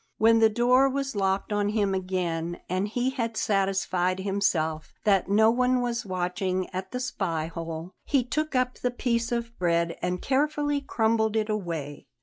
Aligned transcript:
When 0.17 0.39
the 0.39 0.49
door 0.49 0.89
was 0.89 1.15
locked 1.15 1.53
on 1.53 1.69
him 1.69 1.93
again, 1.93 2.59
and 2.67 2.87
he 2.87 3.11
had 3.11 3.37
satisfied 3.37 4.17
himself 4.19 4.95
that 5.03 5.29
no 5.29 5.51
one 5.51 5.79
was 5.79 6.07
watching 6.07 6.67
at 6.73 6.89
the 6.91 6.99
spy 6.99 7.45
hole, 7.45 7.91
he 8.03 8.23
took 8.23 8.55
up 8.55 8.79
the 8.79 8.89
piece 8.89 9.31
of 9.31 9.55
bread 9.59 9.95
and 10.01 10.19
carefully 10.19 10.81
crumbled 10.81 11.35
it 11.35 11.49
away. 11.51 12.07